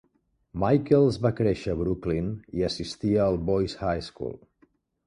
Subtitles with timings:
[0.63, 4.37] Michaels va créixer a Brooklyn i assistia al Boys High School.